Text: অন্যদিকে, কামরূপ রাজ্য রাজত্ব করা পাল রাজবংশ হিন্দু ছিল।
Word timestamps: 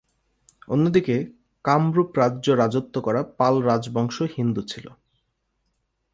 অন্যদিকে, 0.67 1.15
কামরূপ 1.65 2.09
রাজ্য 2.17 2.47
রাজত্ব 2.51 2.95
করা 3.01 3.21
পাল 3.37 3.55
রাজবংশ 3.61 4.17
হিন্দু 4.37 4.61
ছিল। 4.61 4.85